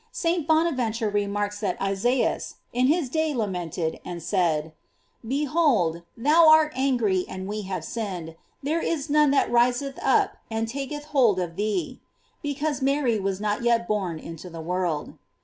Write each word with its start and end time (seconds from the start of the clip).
St. 0.11 0.47
Bonaventure 0.47 1.11
re 1.11 1.27
marks 1.27 1.59
that 1.59 1.79
Isaias, 1.79 2.55
in 2.73 2.87
his 2.87 3.07
day 3.07 3.35
lamented, 3.35 3.99
aud 4.03 4.23
said," 4.23 4.73
Behold, 5.37 6.01
thou 6.17 6.49
art 6.49 6.73
angry 6.75 7.23
and 7.29 7.45
we 7.47 7.61
have 7.69 7.85
sin 7.85 8.25
ned 8.25 8.37
there 8.63 8.79
is 8.81 9.11
none 9.11 9.29
that 9.29 9.51
riseth 9.51 9.99
up 10.01 10.37
and 10.49 10.67
tak 10.67 10.91
eth 10.91 11.09
holdof 11.13 11.55
thee;"J 11.55 12.01
because 12.41 12.81
Mary 12.81 13.19
was 13.19 13.39
not 13.39 13.61
yet 13.61 13.87
bora 13.87 14.17
into 14.17 14.49
the 14.49 14.57
woiid. 14.63 15.19